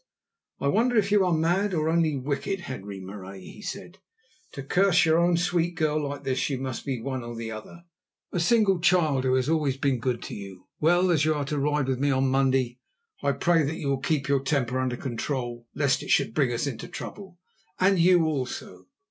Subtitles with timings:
[0.59, 3.99] "I wonder if you are mad, or only wicked, Henri Marais," he said.
[4.53, 8.39] "To curse your own sweet girl like this you must be one or the other—a
[8.39, 10.65] single child who has always been good to you.
[10.79, 12.79] Well, as you are to ride with me on Monday,
[13.21, 16.65] I pray that you will keep your temper under control, lest it should bring us
[16.65, 17.37] into trouble,
[17.79, 18.87] and you also.